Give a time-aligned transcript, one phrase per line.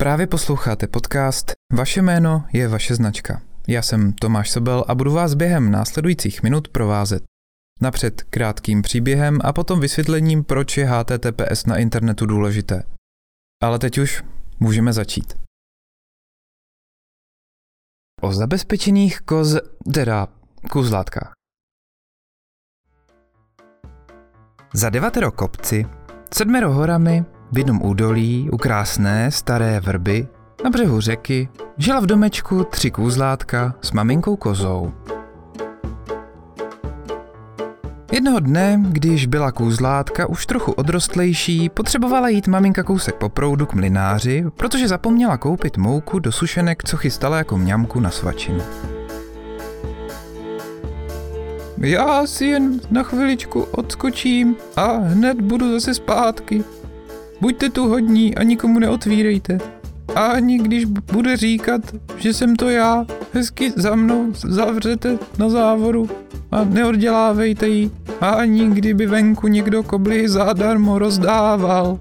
[0.00, 3.42] Právě posloucháte podcast Vaše jméno je vaše značka.
[3.68, 7.22] Já jsem Tomáš Sobel a budu vás během následujících minut provázet.
[7.80, 12.82] Napřed krátkým příběhem a potom vysvětlením, proč je HTTPS na internetu důležité.
[13.62, 14.24] Ale teď už
[14.60, 15.34] můžeme začít.
[18.20, 19.56] O zabezpečených koz...
[19.94, 20.28] teda
[20.70, 21.32] kuzlátkách.
[24.74, 25.86] Za devatero kopci,
[26.34, 30.28] sedmero horami, v jednom údolí, u krásné staré vrby,
[30.64, 31.48] na břehu řeky,
[31.78, 34.92] žila v domečku tři kůzlátka s maminkou kozou.
[38.12, 43.74] Jednoho dne, když byla kůzlátka už trochu odrostlejší, potřebovala jít maminka kousek po proudu k
[43.74, 48.60] mlináři, protože zapomněla koupit mouku do sušenek, co chystala jako mňamku na svačinu.
[51.78, 56.64] Já si jen na chviličku odskočím a hned budu zase zpátky,
[57.40, 59.58] Buďte tu hodní a nikomu neotvírejte.
[60.14, 61.80] A ani když bude říkat,
[62.16, 66.08] že jsem to já, hezky za mnou zavřete na závoru
[66.50, 67.90] a neoddělávejte ji.
[68.20, 71.98] A ani kdyby venku někdo kobly zadarmo rozdával.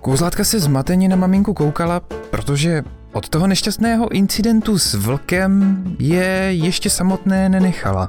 [0.00, 2.00] Kouzlátka se zmateně na maminku koukala,
[2.30, 8.08] protože od toho nešťastného incidentu s vlkem je ještě samotné nenechala.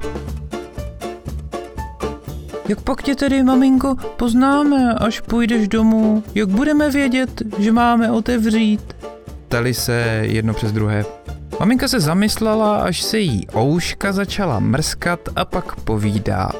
[2.68, 6.22] Jak pak tě tedy, maminko, poznáme, až půjdeš domů?
[6.34, 8.96] Jak budeme vědět, že máme otevřít?
[9.48, 11.04] Tali se jedno přes druhé.
[11.60, 16.50] Maminka se zamyslela, až se jí ouška začala mrskat a pak povídá.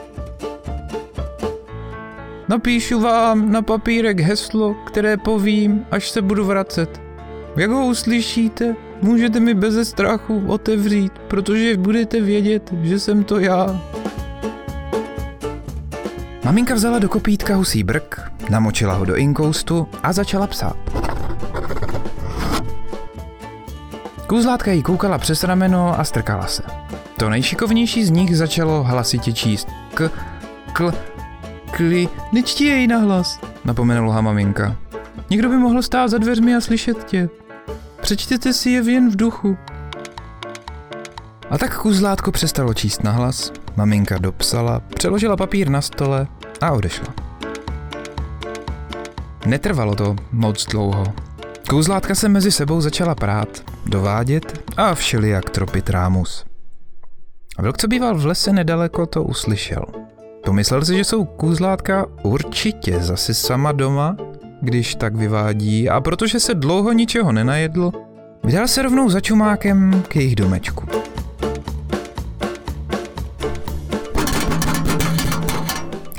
[2.49, 7.01] Napíšu vám na papírek heslo, které povím, až se budu vracet.
[7.57, 13.81] Jak ho uslyšíte, můžete mi beze strachu otevřít, protože budete vědět, že jsem to já.
[16.45, 20.77] Maminka vzala do kopítka husí brk, namočila ho do inkoustu a začala psát.
[24.27, 26.63] Kůzlátka jí koukala přes rameno a strkala se.
[27.17, 29.69] To nejšikovnější z nich začalo hlasitě číst.
[29.95, 30.11] K,
[30.73, 30.93] kl,
[31.71, 34.77] kli, nečti jej nahlas, napomenula maminka.
[35.31, 37.29] Někdo by mohl stát za dveřmi a slyšet tě.
[38.01, 39.57] Přečtěte si je jen v duchu.
[41.51, 46.27] A tak kuzlátko přestalo číst nahlas, maminka dopsala, přeložila papír na stole
[46.61, 47.15] a odešla.
[49.47, 51.05] Netrvalo to moc dlouho.
[51.69, 53.49] Kouzlátka se mezi sebou začala prát,
[53.87, 56.45] dovádět a všelijak tropit rámus.
[57.59, 59.85] Vlk, co býval v lese nedaleko, to uslyšel.
[60.45, 64.17] Pomyslel si, že jsou kůzlátka určitě zase sama doma,
[64.61, 67.93] když tak vyvádí a protože se dlouho ničeho nenajedl,
[68.45, 71.04] vydal se rovnou za čumákem k jejich domečku.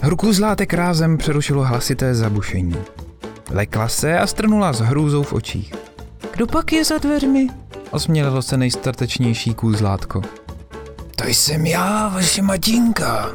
[0.05, 2.75] Hruku zlátek rázem přerušilo hlasité zabušení.
[3.51, 5.73] Lekla se a strnula s hrůzou v očích.
[6.33, 7.47] Kdo pak je za dveřmi?
[7.91, 10.21] Osmělilo se nejstatečnější kůzlátko.
[11.15, 13.29] To jsem já, vaše matinka.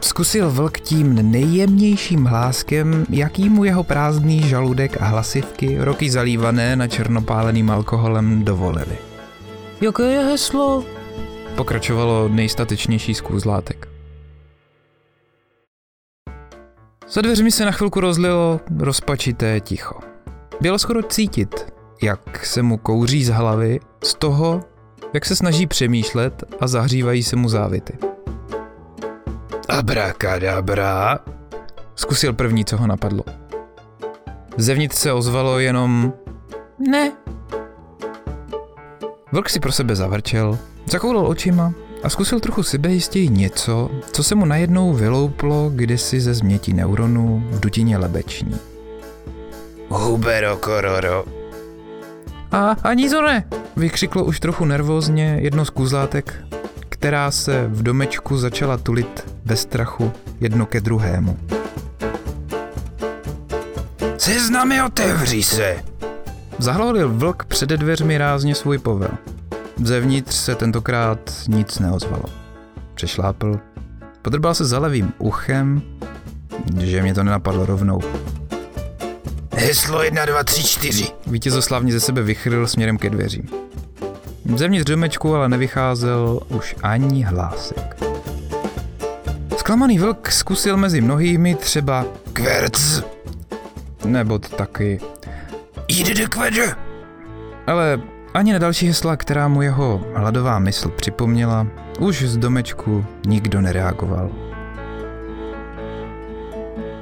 [0.00, 6.88] Zkusil vlk tím nejjemnějším hláskem, jaký mu jeho prázdný žaludek a hlasivky, roky zalívané na
[6.88, 8.98] černopáleným alkoholem, dovolili.
[9.80, 10.84] Jaké je heslo?
[11.54, 13.93] Pokračovalo nejstatečnější z kůzlátek.
[17.14, 20.00] Za dveřmi se na chvilku rozlilo rozpačité ticho.
[20.60, 24.60] Bylo skoro cítit, jak se mu kouří z hlavy, z toho,
[25.12, 27.98] jak se snaží přemýšlet a zahřívají se mu závity.
[29.68, 31.18] Abrakadabra,
[31.94, 33.24] zkusil první, co ho napadlo.
[34.56, 36.12] Zevnitř se ozvalo jenom
[36.90, 37.12] ne.
[39.32, 41.72] Vlk si pro sebe zavrčel, zakoulal očima
[42.04, 47.60] a zkusil trochu sebejistěji něco, co se mu najednou vylouplo kdysi ze změti neuronů v
[47.60, 48.56] dutině lebeční.
[49.88, 51.24] Hubero kororo.
[52.52, 53.44] A ani to ne,
[53.76, 56.44] vykřiklo už trochu nervózně jedno z kuzlátek,
[56.88, 61.38] která se v domečku začala tulit bez strachu jedno ke druhému.
[64.18, 65.76] Seznamy otevří se!
[66.58, 69.10] Zahlalil vlk přede dveřmi rázně svůj povel.
[69.82, 72.24] Zevnitř se tentokrát nic neozvalo.
[72.94, 73.60] Přešlápl,
[74.22, 75.82] podrbal se za levým uchem,
[76.80, 78.00] že mě to nenapadlo rovnou.
[79.52, 81.06] Heslo 1, 2, 3, 4.
[81.26, 83.48] Vítězoslavně ze sebe vychrl směrem ke dveřím.
[84.56, 87.96] Zevnitř domečku ale nevycházel už ani hlásek.
[89.56, 93.02] Zklamaný vlk zkusil mezi mnohými třeba kverc,
[94.04, 95.00] nebo taky
[95.88, 96.42] jde do
[97.66, 98.00] Ale
[98.34, 101.66] ani na další hesla, která mu jeho hladová mysl připomněla,
[101.98, 104.30] už z domečku nikdo nereagoval.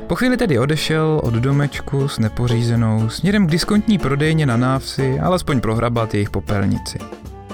[0.07, 5.61] Po chvíli tedy odešel od domečku s nepořízenou směrem k diskontní prodejně na návsi, alespoň
[5.61, 6.99] prohrabat jejich popelnici.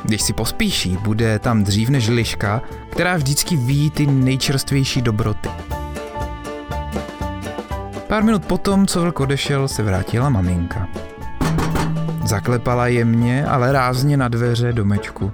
[0.05, 5.49] Když si pospíší, bude tam dřív než liška, která vždycky ví ty nejčerstvější dobroty.
[8.09, 10.89] Pár minut potom, co vlk odešel, se vrátila maminka.
[12.29, 15.33] Zaklepala jemně, ale rázně na dveře domečku.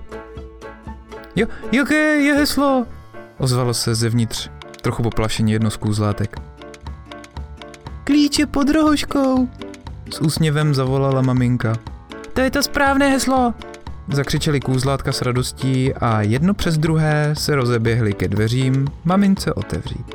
[1.37, 2.87] Jo, jaké je heslo?
[3.39, 4.51] Ozvalo se zevnitř,
[4.81, 6.37] trochu poplašeně jedno z kůzlátek.
[8.05, 9.49] Klíče pod rohoškou,
[10.15, 11.75] s úsměvem zavolala maminka.
[12.33, 13.55] To je to správné heslo,
[14.09, 20.14] Zakřičeli kůzlátka s radostí a jedno přes druhé se rozeběhli ke dveřím mamince otevřít.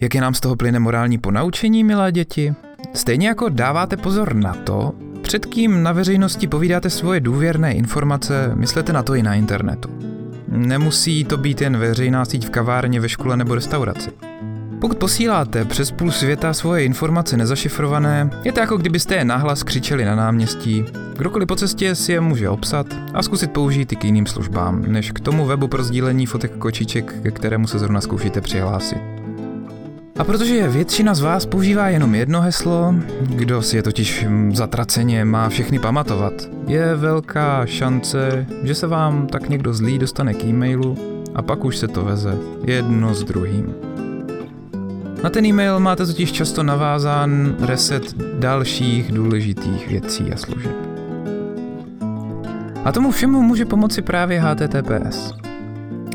[0.00, 2.54] Jak je nám z toho plyne morální ponaučení, milé děti?
[2.94, 4.92] Stejně jako dáváte pozor na to,
[5.22, 9.88] před kým na veřejnosti povídáte svoje důvěrné informace, myslete na to i na internetu.
[10.48, 14.10] Nemusí to být jen veřejná síť v kavárně, ve škole nebo restauraci.
[14.80, 20.04] Pokud posíláte přes půl světa svoje informace nezašifrované, je to jako kdybyste je nahlas křičeli
[20.04, 20.84] na náměstí.
[21.16, 25.10] Kdokoliv po cestě si je může obsat a zkusit použít i k jiným službám, než
[25.10, 29.23] k tomu webu pro sdílení fotek kočiček, ke kterému se zrovna zkoušíte přihlásit.
[30.18, 35.48] A protože většina z vás používá jenom jedno heslo, kdo si je totiž zatraceně má
[35.48, 36.32] všechny pamatovat,
[36.66, 40.96] je velká šance, že se vám tak někdo zlý dostane k e-mailu
[41.34, 43.74] a pak už se to veze jedno s druhým.
[45.22, 50.76] Na ten e-mail máte totiž často navázán reset dalších důležitých věcí a služeb.
[52.84, 55.32] A tomu všemu může pomoci právě HTTPS.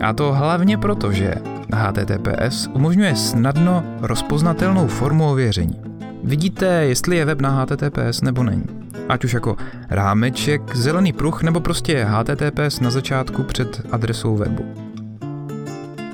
[0.01, 1.35] A to hlavně proto, že
[1.73, 5.81] HTTPS umožňuje snadno rozpoznatelnou formu ověření.
[6.23, 8.65] Vidíte, jestli je web na HTTPS nebo není.
[9.09, 9.57] Ať už jako
[9.89, 14.65] rámeček, zelený pruh nebo prostě HTTPS na začátku před adresou webu.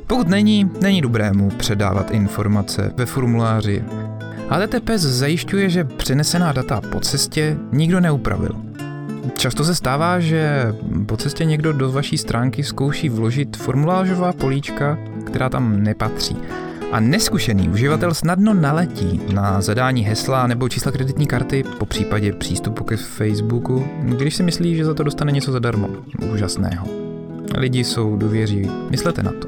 [0.08, 3.84] Pokud není, není dobré mu předávat informace ve formuláři.
[4.50, 8.56] HTTPS zajišťuje, že přenesená data po cestě nikdo neupravil.
[9.38, 10.74] Často se stává, že
[11.06, 16.38] po cestě někdo do vaší stránky zkouší vložit formulářová políčka, která tam nepatří.
[16.92, 22.84] A neskušený uživatel snadno naletí na zadání hesla nebo čísla kreditní karty, po případě přístupu
[22.84, 25.90] ke Facebooku, když si myslí, že za to dostane něco zadarmo.
[26.34, 26.88] Úžasného.
[27.58, 28.72] Lidi jsou důvěřiví.
[28.90, 29.48] Myslete na to.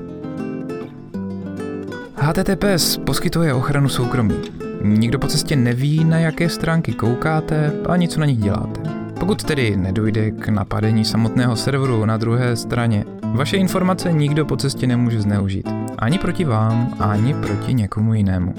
[2.15, 4.35] HTTPS poskytuje ochranu soukromí.
[4.81, 8.81] Nikdo po cestě neví, na jaké stránky koukáte ani co na nich děláte.
[9.19, 14.87] Pokud tedy nedojde k napadení samotného serveru na druhé straně, vaše informace nikdo po cestě
[14.87, 15.69] nemůže zneužít.
[15.97, 18.53] Ani proti vám, ani proti někomu jinému.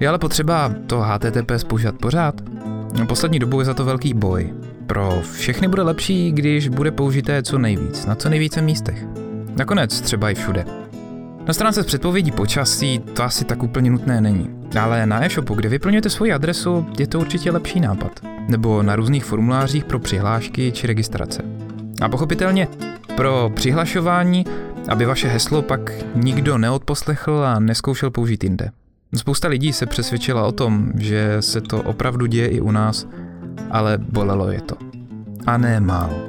[0.00, 2.34] Je ale potřeba to HTTPS používat pořád?
[2.98, 4.52] No, poslední dobou je za to velký boj.
[4.86, 9.06] Pro všechny bude lepší, když bude použité co nejvíc, na co nejvíce místech.
[9.56, 10.64] Nakonec třeba i všude.
[11.46, 14.50] Na stránce s předpovědí počasí to asi tak úplně nutné není.
[14.80, 18.20] Ale na e-shopu, kde vyplňujete svoji adresu, je to určitě lepší nápad.
[18.48, 21.57] Nebo na různých formulářích pro přihlášky či registrace.
[22.00, 22.68] A pochopitelně
[23.16, 24.44] pro přihlašování,
[24.88, 28.70] aby vaše heslo pak nikdo neodposlechl a neskoušel použít jinde.
[29.16, 33.06] Spousta lidí se přesvědčila o tom, že se to opravdu děje i u nás,
[33.70, 34.76] ale bolelo je to.
[35.46, 36.28] A ne málo.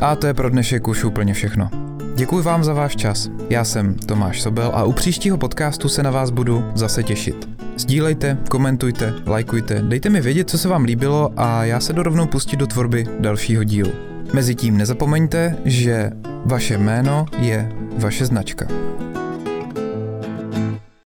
[0.00, 1.70] A to je pro dnešek už úplně všechno.
[2.14, 3.30] Děkuji vám za váš čas.
[3.50, 7.57] Já jsem Tomáš Sobel a u příštího podcastu se na vás budu zase těšit.
[7.78, 12.56] Sdílejte, komentujte, lajkujte, dejte mi vědět, co se vám líbilo a já se dorovnou pustit
[12.56, 13.92] do tvorby dalšího dílu.
[14.32, 16.10] Mezitím nezapomeňte, že
[16.44, 18.66] vaše jméno je vaše značka.